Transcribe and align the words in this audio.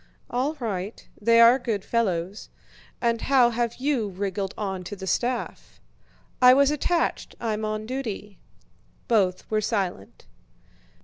"All 0.31 0.55
right. 0.55 1.07
They 1.21 1.39
are 1.39 1.59
good 1.59 1.85
fellows. 1.85 2.49
And 3.01 3.21
how 3.21 3.51
have 3.51 3.75
you 3.75 4.09
wriggled 4.09 4.55
onto 4.57 4.95
the 4.95 5.05
staff?" 5.05 5.79
"I 6.41 6.55
was 6.55 6.71
attached; 6.71 7.35
I'm 7.39 7.63
on 7.65 7.85
duty." 7.85 8.39
Both 9.07 9.47
were 9.51 9.61
silent. 9.61 10.25